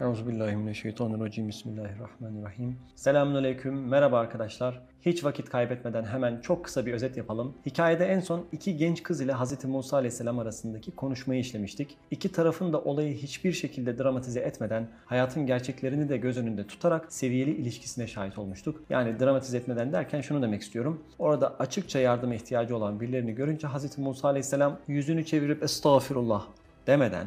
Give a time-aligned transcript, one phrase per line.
[0.00, 1.48] Euzubillahimineşşeytanirracim.
[1.48, 2.76] Bismillahirrahmanirrahim.
[2.94, 3.88] Selamünaleyküm.
[3.88, 4.82] Merhaba arkadaşlar.
[5.02, 7.54] Hiç vakit kaybetmeden hemen çok kısa bir özet yapalım.
[7.66, 9.64] Hikayede en son iki genç kız ile Hz.
[9.64, 11.96] Musa aleyhisselam arasındaki konuşmayı işlemiştik.
[12.10, 17.50] İki tarafın da olayı hiçbir şekilde dramatize etmeden, hayatın gerçeklerini de göz önünde tutarak seviyeli
[17.50, 18.82] ilişkisine şahit olmuştuk.
[18.90, 21.02] Yani dramatize etmeden derken şunu demek istiyorum.
[21.18, 23.98] Orada açıkça yardıma ihtiyacı olan birilerini görünce Hz.
[23.98, 26.46] Musa aleyhisselam yüzünü çevirip estağfirullah
[26.86, 27.26] demeden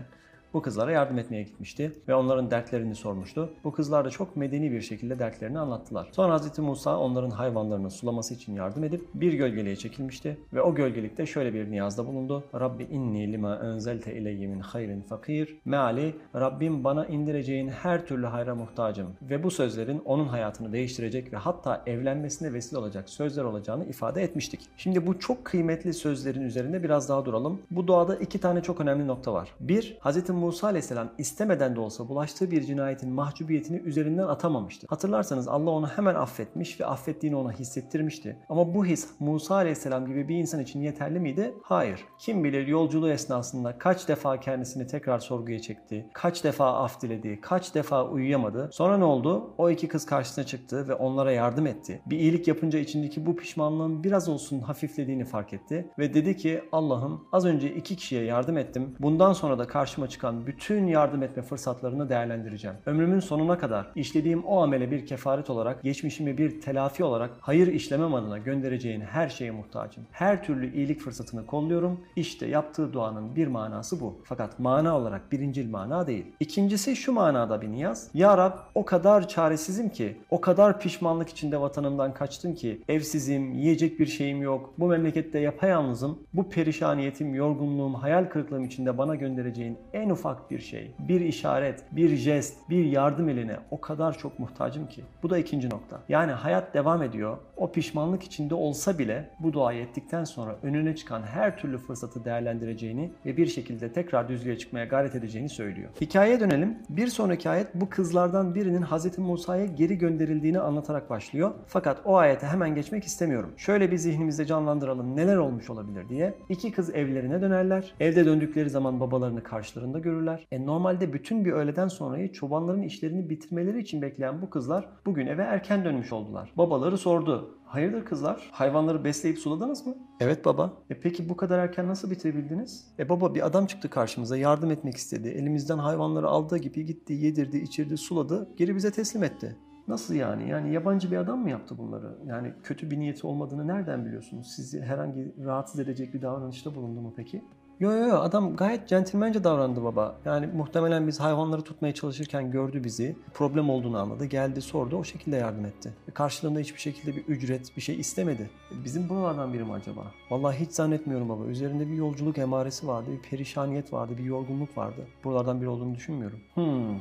[0.53, 3.49] bu kızlara yardım etmeye gitmişti ve onların dertlerini sormuştu.
[3.63, 6.09] Bu kızlar da çok medeni bir şekilde dertlerini anlattılar.
[6.11, 6.59] Sonra Hz.
[6.59, 11.71] Musa onların hayvanlarını sulaması için yardım edip bir gölgeliğe çekilmişti ve o gölgelikte şöyle bir
[11.71, 12.43] niyazda bulundu.
[12.59, 15.57] Rabbi inni lima enzelte ileyye hayrin fakir.
[15.65, 21.37] Meali Rabbim bana indireceğin her türlü hayra muhtacım ve bu sözlerin onun hayatını değiştirecek ve
[21.37, 24.59] hatta evlenmesine vesile olacak sözler olacağını ifade etmiştik.
[24.77, 27.61] Şimdi bu çok kıymetli sözlerin üzerinde biraz daha duralım.
[27.71, 29.49] Bu doğada iki tane çok önemli nokta var.
[29.59, 30.29] Bir, Hz.
[30.39, 34.87] Musa aleyhisselam istemeden de olsa bulaştığı bir cinayetin mahcubiyetini üzerinden atamamıştı.
[34.89, 38.37] Hatırlarsanız Allah onu hemen affetmiş ve affettiğini ona hissettirmişti.
[38.49, 41.53] Ama bu his Musa aleyhisselam gibi bir insan için yeterli miydi?
[41.63, 42.05] Hayır.
[42.19, 47.75] Kim bilir yolculuğu esnasında kaç defa kendisini tekrar sorguya çekti, kaç defa af diledi, kaç
[47.75, 48.69] defa uyuyamadı.
[48.71, 49.53] Sonra ne oldu?
[49.57, 52.01] O iki kız karşısına çıktı ve onlara yardım etti.
[52.05, 57.27] Bir iyilik yapınca içindeki bu pişmanlığın biraz olsun hafiflediğini fark etti ve dedi ki Allah'ım
[57.31, 58.95] az önce iki kişiye yardım ettim.
[58.99, 62.77] Bundan sonra da karşıma çıkan bütün yardım etme fırsatlarını değerlendireceğim.
[62.85, 68.13] Ömrümün sonuna kadar işlediğim o amele bir kefaret olarak, geçmişimi bir telafi olarak hayır işlemem
[68.13, 70.03] adına göndereceğin her şeye muhtacım.
[70.11, 71.99] Her türlü iyilik fırsatını kolluyorum.
[72.15, 74.21] İşte yaptığı duanın bir manası bu.
[74.23, 76.25] Fakat mana olarak birincil mana değil.
[76.39, 78.09] İkincisi şu manada bir niyaz.
[78.13, 83.99] Ya Rab o kadar çaresizim ki, o kadar pişmanlık içinde vatanımdan kaçtım ki, evsizim, yiyecek
[83.99, 90.09] bir şeyim yok, bu memlekette yapayalnızım, bu perişaniyetim, yorgunluğum, hayal kırıklığım içinde bana göndereceğin en
[90.19, 95.03] ufak bir şey, bir işaret, bir jest, bir yardım eline o kadar çok muhtacım ki.
[95.23, 95.99] Bu da ikinci nokta.
[96.09, 97.37] Yani hayat devam ediyor.
[97.57, 103.11] O pişmanlık içinde olsa bile bu duayı ettikten sonra önüne çıkan her türlü fırsatı değerlendireceğini
[103.25, 105.89] ve bir şekilde tekrar düzlüğe çıkmaya gayret edeceğini söylüyor.
[106.01, 106.77] Hikayeye dönelim.
[106.89, 109.17] Bir sonraki ayet bu kızlardan birinin Hz.
[109.17, 111.51] Musa'ya geri gönderildiğini anlatarak başlıyor.
[111.67, 113.53] Fakat o ayete hemen geçmek istemiyorum.
[113.57, 116.33] Şöyle bir zihnimizde canlandıralım neler olmuş olabilir diye.
[116.49, 117.93] İki kız evlerine dönerler.
[117.99, 120.08] Evde döndükleri zaman babalarını karşılarında görürler.
[120.51, 125.41] E normalde bütün bir öğleden sonrayı çobanların işlerini bitirmeleri için bekleyen bu kızlar bugün eve
[125.41, 126.53] erken dönmüş oldular.
[126.57, 127.55] Babaları sordu.
[127.65, 128.49] Hayırdır kızlar?
[128.51, 129.95] Hayvanları besleyip suladınız mı?
[130.19, 130.73] Evet baba.
[130.89, 132.87] E peki bu kadar erken nasıl bitirebildiniz?
[132.99, 135.27] E baba bir adam çıktı karşımıza yardım etmek istedi.
[135.29, 138.49] Elimizden hayvanları aldığı gibi gitti, yedirdi, içirdi, suladı.
[138.57, 139.57] Geri bize teslim etti.
[139.87, 140.49] Nasıl yani?
[140.49, 142.17] Yani yabancı bir adam mı yaptı bunları?
[142.25, 144.53] Yani kötü bir niyeti olmadığını nereden biliyorsunuz?
[144.55, 147.41] Sizi herhangi rahatsız edecek bir davranışta bulundu mu peki?
[147.79, 150.15] Yo yo yo adam gayet centilmence davrandı baba.
[150.25, 153.15] Yani muhtemelen biz hayvanları tutmaya çalışırken gördü bizi.
[153.33, 154.25] Problem olduğunu anladı.
[154.25, 155.93] Geldi sordu o şekilde yardım etti.
[156.07, 158.49] E karşılığında hiçbir şekilde bir ücret bir şey istemedi.
[158.71, 160.01] E bizim buralardan biri mi acaba?
[160.29, 161.45] Vallahi hiç zannetmiyorum baba.
[161.45, 163.09] Üzerinde bir yolculuk emaresi vardı.
[163.11, 164.13] Bir perişaniyet vardı.
[164.17, 165.07] Bir yorgunluk vardı.
[165.23, 166.39] Buralardan biri olduğunu düşünmüyorum.
[166.53, 166.99] Hmm.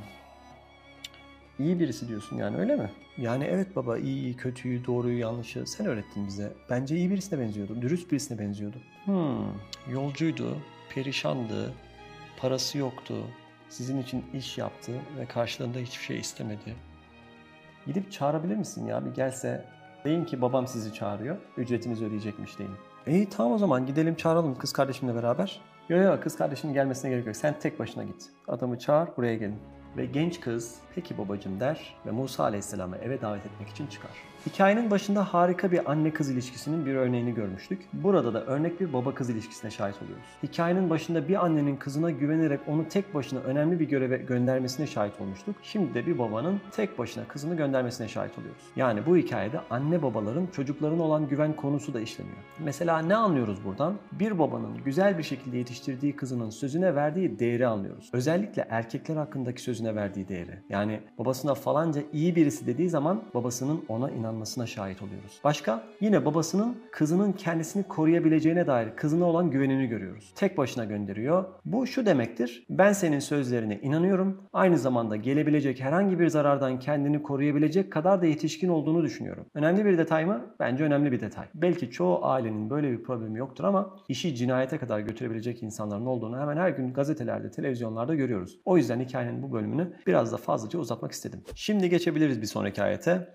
[1.59, 2.91] İyi birisi diyorsun yani öyle mi?
[3.17, 6.53] Yani evet baba iyi, kötüyü, doğruyu, yanlışı sen öğrettin bize.
[6.71, 8.77] Bence iyi birisine benziyordu, dürüst birisine benziyordu.
[9.05, 10.57] Hmm, yolcuydu,
[10.95, 11.73] perişandı,
[12.37, 13.15] parası yoktu,
[13.69, 16.75] sizin için iş yaptı ve karşılığında hiçbir şey istemedi.
[17.87, 19.65] Gidip çağırabilir misin ya bir gelse?
[20.05, 22.73] Deyin ki babam sizi çağırıyor, ücretinizi ödeyecekmiş deyin.
[23.07, 25.61] İyi tamam o zaman gidelim çağıralım kız kardeşimle beraber.
[25.89, 27.37] Yok yok kız kardeşinin gelmesine gerek yok.
[27.37, 28.27] Sen tek başına git.
[28.49, 29.59] Adamı çağır buraya gelin.
[29.97, 34.11] Ve genç kız peki babacım der ve Musa Aleyhisselam'ı eve davet etmek için çıkar.
[34.49, 37.89] Hikayenin başında harika bir anne kız ilişkisinin bir örneğini görmüştük.
[37.93, 40.25] Burada da örnek bir baba kız ilişkisine şahit oluyoruz.
[40.43, 45.57] Hikayenin başında bir annenin kızına güvenerek onu tek başına önemli bir göreve göndermesine şahit olmuştuk.
[45.63, 48.63] Şimdi de bir babanın tek başına kızını göndermesine şahit oluyoruz.
[48.77, 52.37] Yani bu hikayede anne babaların çocuklarına olan güven konusu da işleniyor.
[52.59, 53.95] Mesela ne anlıyoruz buradan?
[54.13, 58.11] Bir babanın güzel bir şekilde yetiştirdiği kızının sözüne verdiği değeri anlıyoruz.
[58.13, 60.59] Özellikle erkekler hakkındaki sözüne verdiği değeri.
[60.69, 65.41] Yani babasına falanca iyi birisi dediği zaman babasının ona inanmasına şahit oluyoruz.
[65.45, 65.83] Başka?
[66.01, 70.33] Yine babasının kızının kendisini koruyabileceğine dair kızına olan güvenini görüyoruz.
[70.35, 71.45] Tek başına gönderiyor.
[71.65, 72.67] Bu şu demektir.
[72.71, 74.43] Ben senin sözlerine inanıyorum.
[74.53, 79.47] Aynı zamanda gelebilecek herhangi bir zarardan kendini koruyabilecek kadar da yetişkin olduğunu düşünüyorum.
[79.55, 80.41] Önemli bir detay mı?
[80.61, 81.47] Bence önemli bir detay.
[81.55, 86.57] Belki çoğu ailenin böyle bir problemi yoktur ama işi cinayete kadar götürebilecek insanların olduğunu hemen
[86.57, 88.59] her gün gazetelerde, televizyonlarda görüyoruz.
[88.65, 91.41] O yüzden hikayenin bu bölümünü biraz da fazlaca uzatmak istedim.
[91.55, 93.35] Şimdi geçebiliriz bir sonraki ayete.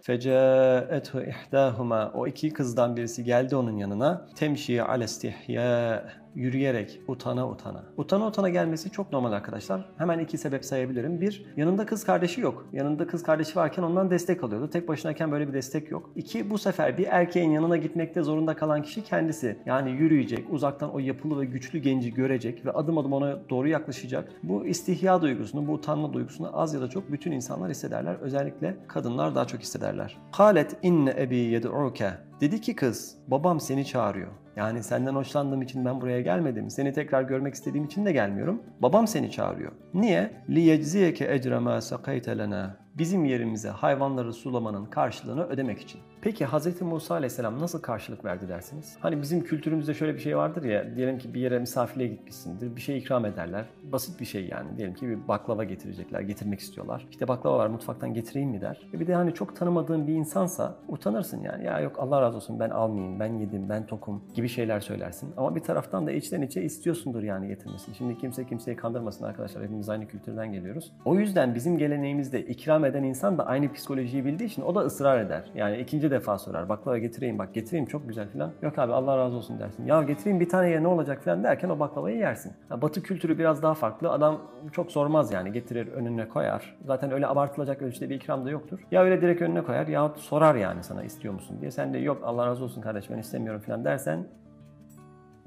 [0.84, 4.28] Fece'ethu ihdahuma o iki kızdan birisi geldi onun yanına.
[4.36, 6.04] Temşi alestihya
[6.36, 7.84] yürüyerek, utana utana.
[7.98, 9.90] Utana utana gelmesi çok normal arkadaşlar.
[9.98, 11.22] Hemen iki sebep sayabilirim.
[11.22, 12.66] Bir, yanında kız kardeşi yok.
[12.74, 14.70] Yanında kız kardeşi varken ondan destek alıyordu.
[14.70, 16.12] Tek başınayken böyle bir destek yok.
[16.16, 19.58] İki, bu sefer bir erkeğin yanına gitmekte zorunda kalan kişi kendisi.
[19.66, 24.32] Yani yürüyecek, uzaktan o yapılı ve güçlü genci görecek ve adım adım ona doğru yaklaşacak.
[24.44, 28.16] Bu istihya duygusunu, bu utanma duygusunu az ya da çok bütün insanlar hissederler.
[28.22, 30.18] Özellikle kadınlar daha çok hissederler.
[30.32, 32.12] Halet inne ebi yed'uke.
[32.42, 34.43] Dedi ki kız, babam seni çağırıyor.
[34.57, 36.71] Yani senden hoşlandığım için ben buraya gelmedim.
[36.71, 38.63] Seni tekrar görmek istediğim için de gelmiyorum.
[38.83, 39.73] Babam seni çağırıyor.
[39.95, 40.31] Niye?
[40.49, 46.01] لِيَجْزِيَكَ اَجْرَ مَا سَقَيْتَ لَنَا Bizim yerimize hayvanları sulamanın karşılığını ödemek için.
[46.24, 46.82] Peki Hz.
[46.82, 48.98] Musa Aleyhisselam nasıl karşılık verdi dersiniz?
[49.00, 52.82] Hani bizim kültürümüzde şöyle bir şey vardır ya, diyelim ki bir yere misafirliğe gitmişsindir, bir
[52.82, 53.66] şey ikram ederler.
[53.84, 54.78] Basit bir şey yani.
[54.78, 57.08] Diyelim ki bir baklava getirecekler, getirmek istiyorlar.
[57.12, 58.90] İşte baklava var mutfaktan getireyim mi der.
[58.94, 61.66] E bir de hani çok tanımadığın bir insansa utanırsın yani.
[61.66, 65.34] Ya yok Allah razı olsun ben almayayım, ben yedim, ben tokum gibi şeyler söylersin.
[65.38, 67.96] Ama bir taraftan da içten içe istiyorsundur yani getirmesini.
[67.96, 69.64] Şimdi kimse kimseyi kandırmasın arkadaşlar.
[69.64, 70.92] Hepimiz aynı kültürden geliyoruz.
[71.06, 75.20] O yüzden bizim geleneğimizde ikram eden insan da aynı psikolojiyi bildiği için o da ısrar
[75.20, 75.52] eder.
[75.56, 76.70] Yani ikinci defa sorar.
[76.70, 78.52] Baklava getireyim bak getireyim çok güzel falan.
[78.62, 79.86] Yok abi Allah razı olsun dersin.
[79.86, 82.54] Ya getireyim bir tane ye ne olacak falan derken o baklavayı yersin.
[82.72, 84.12] Ya batı kültürü biraz daha farklı.
[84.12, 86.76] Adam çok sormaz yani getirir önüne koyar.
[86.86, 88.80] Zaten öyle abartılacak ölçüde bir ikram da yoktur.
[88.92, 91.72] Ya öyle direkt önüne koyar yahut sorar yani sana istiyor musun diye.
[91.72, 94.28] Sen de yok Allah razı olsun kardeş ben istemiyorum falan dersen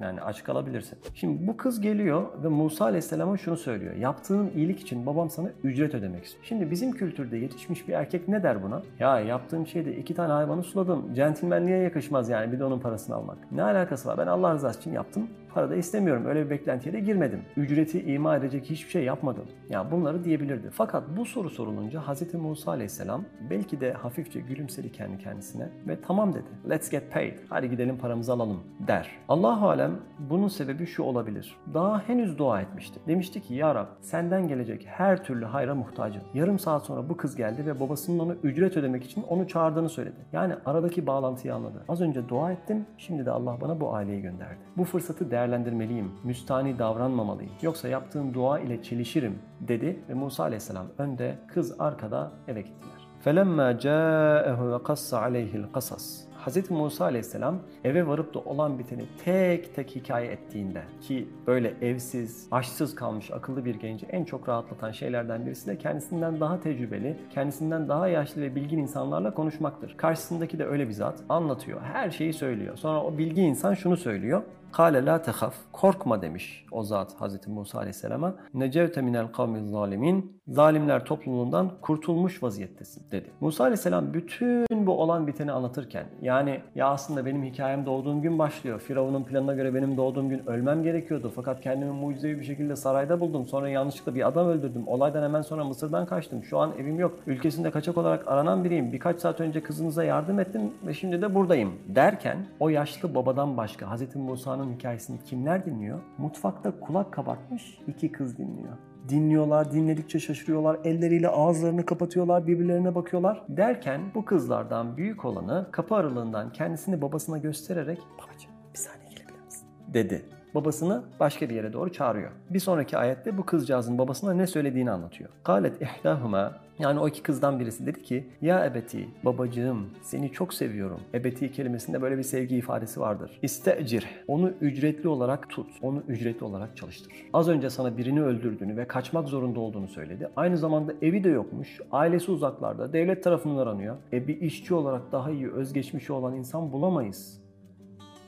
[0.01, 0.99] yani aç kalabilirsin.
[1.15, 3.95] Şimdi bu kız geliyor ve Musa Aleyhisselam'a şunu söylüyor.
[3.95, 6.45] Yaptığın iyilik için babam sana ücret ödemek istiyor.
[6.45, 8.83] Şimdi bizim kültürde yetişmiş bir erkek ne der buna?
[8.99, 11.15] Ya yaptığım şeyde iki tane hayvanı suladım.
[11.15, 13.53] Centilmenliğe yakışmaz yani bir de onun parasını almak.
[13.53, 14.19] Ne alakası var?
[14.19, 15.29] Ben Allah rızası için yaptım.
[15.57, 16.27] Para da istemiyorum.
[16.27, 17.43] Öyle bir beklentiye de girmedim.
[17.57, 19.45] Ücreti ima edecek hiçbir şey yapmadım.
[19.71, 20.71] Ya bunları diyebilirdi.
[20.73, 22.35] Fakat bu soru sorulunca Hz.
[22.35, 26.45] Musa Aleyhisselam belki de hafifçe gülümsedi kendi kendisine ve tamam dedi.
[26.71, 27.39] Let's get paid.
[27.49, 29.11] Hadi gidelim paramızı alalım der.
[29.29, 31.57] Allahu alem bunun sebebi şu olabilir.
[31.75, 33.01] Daha henüz dua etmişti.
[33.09, 36.23] Demişti ki ya Rab senden gelecek her türlü hayra muhtacım.
[36.35, 40.17] Yarım saat sonra bu kız geldi ve babasının ona ücret ödemek için onu çağırdığını söyledi.
[40.33, 41.85] Yani aradaki bağlantıyı anladı.
[41.89, 42.87] Az önce dua ettim.
[42.99, 44.59] Şimdi de Allah bana bu aileyi gönderdi.
[44.77, 46.12] Bu fırsatı değerlendirmeliyim.
[46.24, 47.52] Müstani davranmamalıyım.
[47.62, 52.92] Yoksa yaptığım dua ile çelişirim dedi ve Musa aleyhisselam önde, kız arkada eve gittiler.
[53.26, 56.72] فَلَمَّا جَاءَهُ وَقَصَّ عَلَيْهِ الْقَصَص Hz.
[56.72, 62.96] Musa aleyhisselam eve varıp da olan biteni tek tek hikaye ettiğinde ki böyle evsiz, aşsız
[62.96, 68.08] kalmış akıllı bir genci en çok rahatlatan şeylerden birisi de kendisinden daha tecrübeli, kendisinden daha
[68.08, 69.98] yaşlı ve bilgin insanlarla konuşmaktır.
[69.98, 72.78] Karşısındaki de öyle bir zat anlatıyor, her şeyi söylüyor.
[72.78, 74.42] Sonra o bilgi insan şunu söylüyor.
[74.73, 75.55] Kale la tehaf.
[75.73, 77.47] Korkma demiş o zat Hz.
[77.47, 78.35] Musa Aleyhisselam'a.
[78.55, 80.37] Necevte minel kavmi zalimin.
[80.49, 83.31] Zalimler topluluğundan kurtulmuş vaziyettesin dedi.
[83.41, 88.81] Musa Aleyhisselam bütün bu olan biteni anlatırken yani ya aslında benim hikayem doğduğum gün başlıyor.
[88.81, 91.33] Firavun'un planına göre benim doğduğum gün ölmem gerekiyordu.
[91.37, 93.47] Fakat kendimi mucizevi bir şekilde sarayda buldum.
[93.47, 94.83] Sonra yanlışlıkla bir adam öldürdüm.
[94.87, 96.45] Olaydan hemen sonra Mısır'dan kaçtım.
[96.45, 97.19] Şu an evim yok.
[97.27, 98.93] Ülkesinde kaçak olarak aranan biriyim.
[98.93, 103.97] Birkaç saat önce kızınıza yardım ettim ve şimdi de buradayım derken o yaşlı babadan başka
[103.97, 104.17] Hz.
[104.57, 106.01] Musa'nın hikayesini kimler dinliyor?
[106.19, 108.77] Mutfakta kulak kabartmış iki kız dinliyor.
[109.09, 113.43] Dinliyorlar, dinledikçe şaşırıyorlar, elleriyle ağızlarını kapatıyorlar, birbirlerine bakıyorlar.
[113.49, 119.69] Derken bu kızlardan büyük olanı kapı aralığından kendisini babasına göstererek babacığım bir saniye gelebilir misin?
[119.89, 120.23] dedi.
[120.57, 122.31] Babasını başka bir yere doğru çağırıyor.
[122.51, 125.31] Bir sonraki ayette bu kızcağızın babasına ne söylediğini anlatıyor.
[125.45, 131.01] Kalet ihdahuma yani o iki kızdan birisi dedi ki ya ebeti babacığım seni çok seviyorum.
[131.15, 133.39] Ebeti kelimesinde böyle bir sevgi ifadesi vardır.
[133.43, 135.71] İstecir onu ücretli olarak tut.
[135.83, 137.13] Onu ücretli olarak çalıştır.
[137.33, 140.29] Az önce sana birini öldürdüğünü ve kaçmak zorunda olduğunu söyledi.
[140.37, 141.81] Aynı zamanda evi de yokmuş.
[141.93, 142.93] Ailesi uzaklarda.
[142.93, 143.97] Devlet tarafından aranıyor.
[144.13, 147.46] E bir işçi olarak daha iyi özgeçmişi olan insan bulamayız.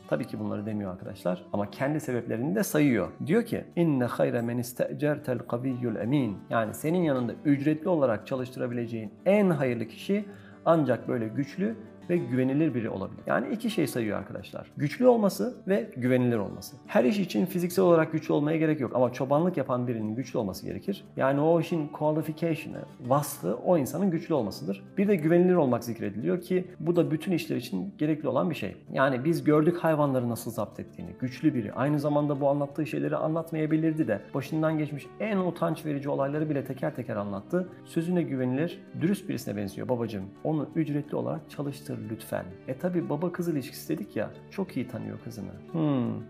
[0.08, 3.08] Tabii ki bunları demiyor arkadaşlar ama kendi sebeplerini de sayıyor.
[3.26, 6.38] Diyor ki inne hayre men istecertel kaviyyul emin.
[6.50, 10.24] Yani senin yanında ücretli olarak çalıştırabileceğin en hayırlı kişi
[10.64, 11.76] ancak böyle güçlü
[12.10, 13.22] ve güvenilir biri olabilir.
[13.26, 14.70] Yani iki şey sayıyor arkadaşlar.
[14.76, 16.76] Güçlü olması ve güvenilir olması.
[16.86, 20.66] Her iş için fiziksel olarak güçlü olmaya gerek yok ama çobanlık yapan birinin güçlü olması
[20.66, 21.04] gerekir.
[21.16, 24.84] Yani o işin qualification'ı, vasfı o insanın güçlü olmasıdır.
[24.98, 28.76] Bir de güvenilir olmak zikrediliyor ki bu da bütün işler için gerekli olan bir şey.
[28.92, 31.10] Yani biz gördük hayvanları nasıl zapt ettiğini.
[31.20, 31.72] Güçlü biri.
[31.72, 34.20] Aynı zamanda bu anlattığı şeyleri anlatmayabilirdi de.
[34.34, 37.68] Başından geçmiş en utanç verici olayları bile teker teker anlattı.
[37.84, 40.24] Sözüne güvenilir, dürüst birisine benziyor babacığım.
[40.44, 42.44] Onu ücretli olarak çalıştır lütfen.
[42.68, 45.52] E tabi baba kız ilişkisi dedik ya çok iyi tanıyor kızını.
[45.72, 46.22] Hmm.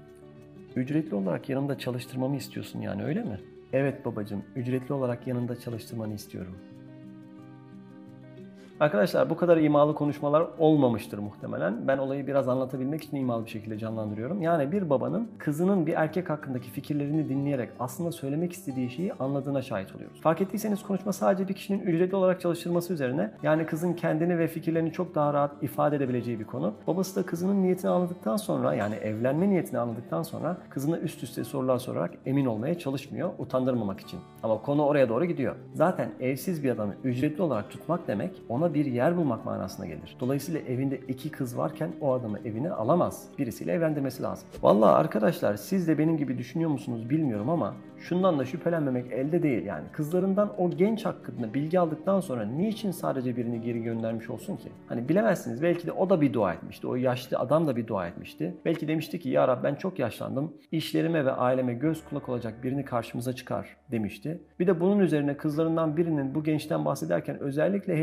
[0.77, 3.41] Ücretli olarak yanımda çalıştırmamı istiyorsun yani öyle mi?
[3.73, 6.55] Evet babacığım ücretli olarak yanında çalıştırmanı istiyorum.
[8.81, 11.89] Arkadaşlar bu kadar imalı konuşmalar olmamıştır muhtemelen.
[11.89, 14.43] Ben olayı biraz anlatabilmek için imalı bir şekilde canlandırıyorum.
[14.43, 19.97] Yani bir babanın kızının bir erkek hakkındaki fikirlerini dinleyerek aslında söylemek istediği şeyi anladığına şahit
[19.97, 20.21] oluyoruz.
[20.21, 24.93] Fark ettiyseniz konuşma sadece bir kişinin ücretli olarak çalıştırması üzerine yani kızın kendini ve fikirlerini
[24.93, 26.75] çok daha rahat ifade edebileceği bir konu.
[26.87, 31.79] Babası da kızının niyetini anladıktan sonra yani evlenme niyetini anladıktan sonra kızına üst üste sorular
[31.79, 34.21] sorarak emin olmaya çalışmıyor utandırmamak için.
[34.43, 35.57] Ama konu oraya doğru gidiyor.
[35.75, 40.17] Zaten evsiz bir adamı ücretli olarak tutmak demek ona bir yer bulmak manasına gelir.
[40.21, 43.29] Dolayısıyla evinde iki kız varken o adamı evine alamaz.
[43.39, 44.49] Birisiyle evlendirmesi lazım.
[44.63, 49.67] Vallahi arkadaşlar siz de benim gibi düşünüyor musunuz bilmiyorum ama şundan da şüphelenmemek elde değil
[49.67, 49.85] yani.
[49.93, 54.69] Kızlarından o genç hakkında bilgi aldıktan sonra niçin sadece birini geri göndermiş olsun ki?
[54.89, 56.87] Hani bilemezsiniz belki de o da bir dua etmişti.
[56.87, 58.55] O yaşlı adam da bir dua etmişti.
[58.65, 60.53] Belki demişti ki ya Rab ben çok yaşlandım.
[60.73, 64.43] İşlerime ve aileme göz kulak olacak birini karşımıza çıkar demişti.
[64.61, 67.97] Bir de bunun üzerine kızlarından birinin bu gençten bahsederken özellikle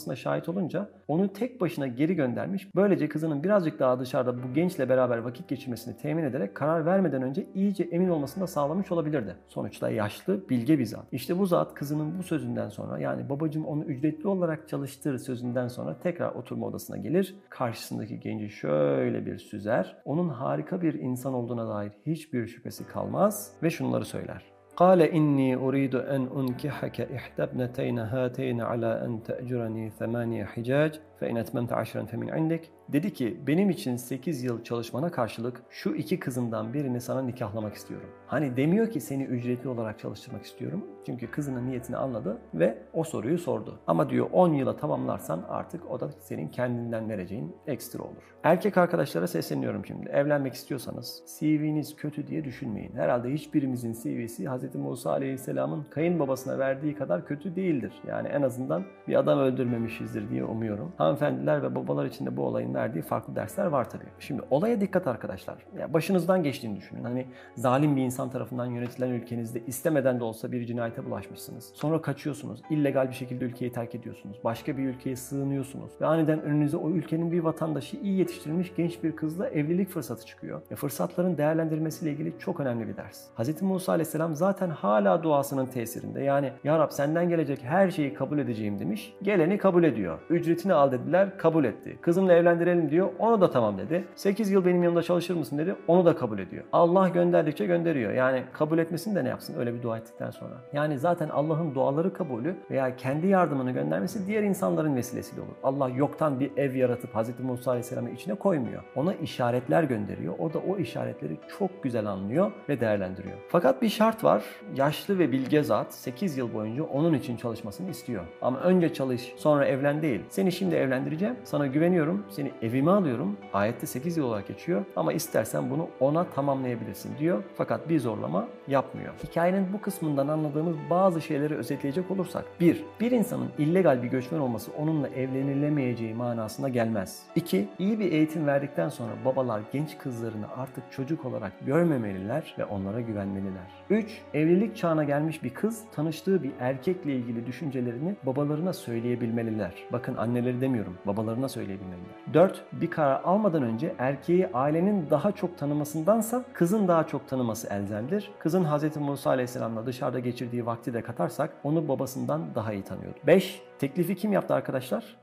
[0.00, 2.68] heyecanlanmasına şahit olunca onu tek başına geri göndermiş.
[2.74, 7.46] Böylece kızının birazcık daha dışarıda bu gençle beraber vakit geçirmesini temin ederek karar vermeden önce
[7.54, 9.36] iyice emin olmasını da sağlamış olabilirdi.
[9.48, 11.04] Sonuçta yaşlı, bilge bir zat.
[11.12, 15.98] İşte bu zat kızının bu sözünden sonra yani babacım onu ücretli olarak çalıştır sözünden sonra
[15.98, 17.34] tekrar oturma odasına gelir.
[17.48, 19.96] Karşısındaki genci şöyle bir süzer.
[20.04, 24.49] Onun harika bir insan olduğuna dair hiçbir şüphesi kalmaz ve şunları söyler.
[24.80, 31.74] قال إني أريد أن أنكحك إحدى ابنتين هاتين على أن تأجرني ثمانية حجاج fe enetmemte
[31.74, 32.70] aşren femin indek.
[32.88, 38.08] Dedi ki benim için 8 yıl çalışmana karşılık şu iki kızından birini sana nikahlamak istiyorum.
[38.26, 40.84] Hani demiyor ki seni ücretli olarak çalıştırmak istiyorum.
[41.06, 43.78] Çünkü kızının niyetini anladı ve o soruyu sordu.
[43.86, 48.34] Ama diyor 10 yıla tamamlarsan artık o da senin kendinden vereceğin ekstra olur.
[48.42, 50.08] Erkek arkadaşlara sesleniyorum şimdi.
[50.08, 52.92] Evlenmek istiyorsanız CV'niz kötü diye düşünmeyin.
[52.96, 54.74] Herhalde hiçbirimizin CV'si Hz.
[54.74, 57.92] Musa Aleyhisselam'ın kayınbabasına verdiği kadar kötü değildir.
[58.08, 60.92] Yani en azından bir adam öldürmemişizdir diye umuyorum.
[60.98, 64.04] Ha Hanımefendiler ve babalar için de bu olayın verdiği farklı dersler var tabii.
[64.18, 65.56] Şimdi olaya dikkat arkadaşlar.
[65.78, 67.04] Ya başınızdan geçtiğini düşünün.
[67.04, 67.26] Hani
[67.56, 71.72] zalim bir insan tarafından yönetilen ülkenizde istemeden de olsa bir cinayete bulaşmışsınız.
[71.74, 72.62] Sonra kaçıyorsunuz.
[72.70, 74.40] illegal bir şekilde ülkeyi terk ediyorsunuz.
[74.44, 75.90] Başka bir ülkeye sığınıyorsunuz.
[76.00, 80.62] Ve aniden önünüze o ülkenin bir vatandaşı iyi yetiştirilmiş genç bir kızla evlilik fırsatı çıkıyor.
[80.70, 83.24] Ve fırsatların değerlendirmesiyle ilgili çok önemli bir ders.
[83.38, 83.62] Hz.
[83.62, 86.20] Musa Aleyhisselam zaten hala duasının tesirinde.
[86.20, 89.14] Yani Ya Rab senden gelecek her şeyi kabul edeceğim demiş.
[89.22, 90.18] Geleni kabul ediyor.
[90.30, 91.98] Ücretini al dediler, kabul etti.
[92.02, 94.04] Kızımla evlendirelim diyor, onu da tamam dedi.
[94.14, 96.64] 8 yıl benim yanımda çalışır mısın dedi, onu da kabul ediyor.
[96.72, 98.12] Allah gönderdikçe gönderiyor.
[98.12, 100.54] Yani kabul etmesin de ne yapsın öyle bir dua ettikten sonra.
[100.72, 105.54] Yani zaten Allah'ın duaları kabulü veya kendi yardımını göndermesi diğer insanların vesilesiyle olur.
[105.62, 107.40] Allah yoktan bir ev yaratıp Hz.
[107.40, 108.82] Musa Aleyhisselam'ı içine koymuyor.
[108.96, 110.34] Ona işaretler gönderiyor.
[110.38, 113.38] O da o işaretleri çok güzel anlıyor ve değerlendiriyor.
[113.48, 114.42] Fakat bir şart var.
[114.76, 118.24] Yaşlı ve bilge zat 8 yıl boyunca onun için çalışmasını istiyor.
[118.42, 120.20] Ama önce çalış, sonra evlen değil.
[120.28, 121.36] Seni şimdi evlendireceğim.
[121.44, 122.24] Sana güveniyorum.
[122.30, 123.36] Seni evime alıyorum.
[123.52, 124.84] Ayette 8 yıl olarak geçiyor.
[124.96, 127.42] Ama istersen bunu ona tamamlayabilirsin diyor.
[127.56, 129.14] Fakat bir zorlama yapmıyor.
[129.24, 132.44] Hikayenin bu kısmından anladığımız bazı şeyleri özetleyecek olursak.
[132.60, 132.84] 1.
[133.00, 137.22] Bir insanın illegal bir göçmen olması onunla evlenilemeyeceği manasına gelmez.
[137.34, 137.68] 2.
[137.78, 143.84] İyi bir eğitim verdikten sonra babalar genç kızlarını artık çocuk olarak görmemeliler ve onlara güvenmeliler.
[143.90, 144.22] 3.
[144.34, 149.74] Evlilik çağına gelmiş bir kız tanıştığı bir erkekle ilgili düşüncelerini babalarına söyleyebilmeliler.
[149.92, 152.34] Bakın anneleri demiyorum, babalarına söyleyebilmeliler.
[152.34, 152.64] 4.
[152.72, 158.30] Bir karar almadan önce erkeği ailenin daha çok tanımasındansa kızın daha çok tanıması elzemdir.
[158.38, 158.96] Kızın Hz.
[158.96, 163.18] Musa Aleyhisselam'la dışarıda geçirdiği vakti de katarsak onu babasından daha iyi tanıyordu.
[163.26, 163.62] 5.
[163.78, 165.16] Teklifi kim yaptı arkadaşlar?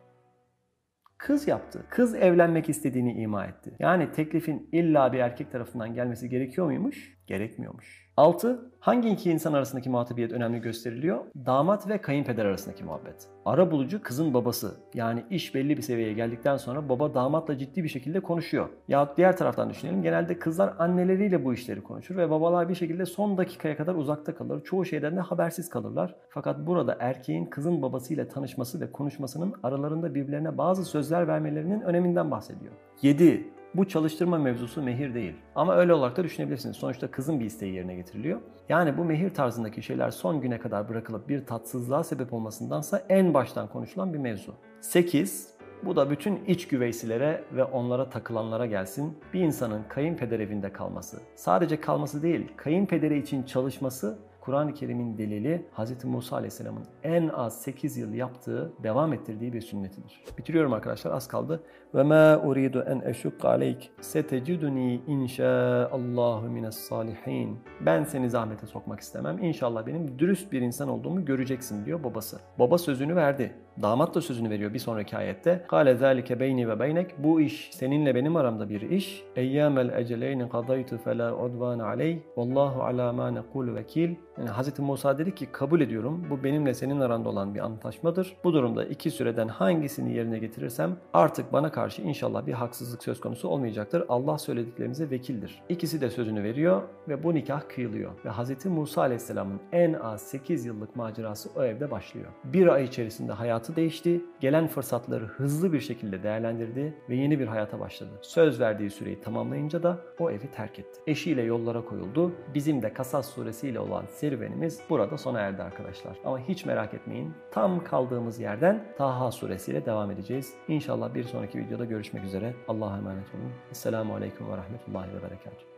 [1.17, 1.85] Kız yaptı.
[1.89, 3.75] Kız evlenmek istediğini ima etti.
[3.79, 7.17] Yani teklifin illa bir erkek tarafından gelmesi gerekiyor muymuş?
[7.27, 8.06] Gerekmiyormuş.
[8.17, 8.59] 6.
[8.79, 11.19] Hangi iki insan arasındaki muhatabiyet önemli gösteriliyor?
[11.45, 13.27] Damat ve kayınpeder arasındaki muhabbet.
[13.45, 14.75] Ara bulucu kızın babası.
[14.93, 18.69] Yani iş belli bir seviyeye geldikten sonra baba damatla ciddi bir şekilde konuşuyor.
[18.87, 20.01] Ya diğer taraftan düşünelim.
[20.01, 24.63] Genelde kızlar anneleriyle bu işleri konuşur ve babalar bir şekilde son dakikaya kadar uzakta kalır.
[24.63, 26.15] Çoğu şeyden de habersiz kalırlar.
[26.29, 32.73] Fakat burada erkeğin kızın babasıyla tanışması ve konuşmasının aralarında birbirlerine bazı sözler vermelerinin öneminden bahsediyor.
[33.01, 33.56] 7.
[33.77, 35.33] Bu çalıştırma mevzusu mehir değil.
[35.55, 36.77] Ama öyle olarak da düşünebilirsiniz.
[36.77, 38.41] Sonuçta kızın bir isteği yerine getiriliyor.
[38.69, 43.67] Yani bu mehir tarzındaki şeyler son güne kadar bırakılıp bir tatsızlığa sebep olmasındansa en baştan
[43.67, 44.53] konuşulan bir mevzu.
[44.81, 45.47] 8.
[45.85, 49.17] Bu da bütün iç güveysilere ve onlara takılanlara gelsin.
[49.33, 56.05] Bir insanın kayınpeder evinde kalması, sadece kalması değil, kayınpederi için çalışması Kur'an-ı Kerim'in delili Hz.
[56.05, 60.23] Musa Aleyhisselam'ın en az 8 yıl yaptığı, devam ettirdiği bir sünnetidir.
[60.37, 61.63] Bitiriyorum arkadaşlar az kaldı.
[61.95, 67.59] Ve ma uridu en eşukka aleyk seteciduni inşaallahu mines salihin.
[67.85, 69.43] Ben seni zahmete sokmak istemem.
[69.43, 72.39] İnşallah benim dürüst bir insan olduğumu göreceksin diyor babası.
[72.59, 73.53] Baba sözünü verdi.
[73.81, 75.65] Damat da sözünü veriyor bir sonraki ayette.
[75.67, 77.23] Kale zalike beyni ve beynek.
[77.23, 79.23] Bu iş seninle benim aramda bir iş.
[79.35, 82.19] Eyyamel eceleyni kadaytu fela udvan aleyh.
[82.37, 84.15] Vallahu ala ma nekul vekil.
[84.39, 84.79] Yani Hz.
[84.79, 86.27] Musa dedi ki kabul ediyorum.
[86.29, 88.37] Bu benimle senin aranda olan bir antlaşmadır.
[88.43, 93.47] Bu durumda iki süreden hangisini yerine getirirsem artık bana karşı inşallah bir haksızlık söz konusu
[93.47, 94.03] olmayacaktır.
[94.09, 95.61] Allah söylediklerimize vekildir.
[95.69, 98.11] İkisi de sözünü veriyor ve bu nikah kıyılıyor.
[98.25, 98.65] Ve Hz.
[98.65, 102.27] Musa Aleyhisselam'ın en az 8 yıllık macerası o evde başlıyor.
[102.43, 104.21] Bir ay içerisinde hayatı değişti.
[104.39, 108.11] Gelen fırsatları hızlı bir şekilde değerlendirdi ve yeni bir hayata başladı.
[108.21, 111.01] Söz verdiği süreyi tamamlayınca da o evi terk etti.
[111.07, 112.31] Eşiyle yollara koyuldu.
[112.53, 116.17] Bizim de Kasas suresiyle olan serüvenimiz burada sona erdi arkadaşlar.
[116.25, 117.33] Ama hiç merak etmeyin.
[117.51, 120.53] Tam kaldığımız yerden Taha suresiyle devam edeceğiz.
[120.67, 122.53] İnşallah bir sonraki videoda görüşmek üzere.
[122.67, 123.51] Allah'a emanet olun.
[123.71, 125.76] Esselamu Aleyküm ve Rahmetullahi ve Berekatuhu.